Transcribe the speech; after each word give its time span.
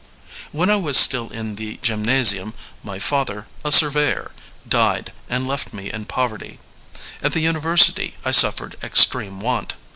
When 0.51 0.71
I 0.71 0.77
was 0.77 0.97
still 0.97 1.29
in 1.29 1.57
the. 1.57 1.77
gymnasium, 1.83 2.55
my 2.81 2.97
father, 2.97 3.45
a 3.63 3.71
surveyor, 3.71 4.31
died, 4.67 5.13
and 5.29 5.47
left 5.47 5.73
me 5.73 5.91
in 5.93 6.05
poverty. 6.05 6.57
At 7.21 7.33
the 7.33 7.41
university 7.41 8.15
I 8.25 8.31
suffered 8.31 8.77
extreme 8.81 9.41
want. 9.41 9.75